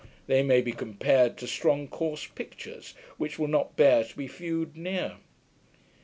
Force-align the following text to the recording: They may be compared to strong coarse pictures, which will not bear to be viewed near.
They 0.25 0.41
may 0.41 0.61
be 0.61 0.71
compared 0.71 1.37
to 1.37 1.47
strong 1.47 1.87
coarse 1.87 2.25
pictures, 2.25 2.95
which 3.17 3.37
will 3.37 3.47
not 3.47 3.77
bear 3.77 4.03
to 4.03 4.17
be 4.17 4.25
viewed 4.27 4.75
near. 4.75 5.17